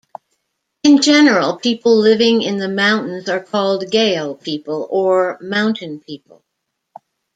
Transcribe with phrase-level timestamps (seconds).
[0.81, 6.43] In general people living in the mountains are called gayo people or mountain people.